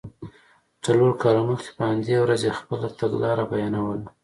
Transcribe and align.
څلور 0.85 1.11
کاله 1.21 1.41
مخکې 1.49 1.71
په 1.77 1.83
همدې 1.89 2.15
ورځ 2.23 2.41
یې 2.47 2.57
خپله 2.59 2.87
تګلاره 2.99 3.43
بیانوله. 3.51 4.09